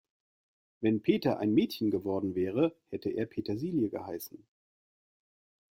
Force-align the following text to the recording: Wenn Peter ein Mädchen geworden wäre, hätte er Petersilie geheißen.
Wenn 0.79 1.03
Peter 1.03 1.37
ein 1.37 1.53
Mädchen 1.53 1.91
geworden 1.91 2.33
wäre, 2.33 2.75
hätte 2.89 3.11
er 3.11 3.27
Petersilie 3.27 3.89
geheißen. 3.91 4.43